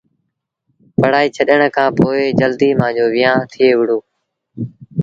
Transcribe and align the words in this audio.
پڙهآئيٚ 0.99 1.33
ڇڏڻ 1.35 1.61
کآݩ 1.75 1.91
پو 1.97 2.05
جلديٚ 2.39 2.77
مآݩجو 2.79 3.05
ويهآݩ 3.13 3.47
ٿئي 3.51 3.67
وُهڙو۔ 3.77 3.97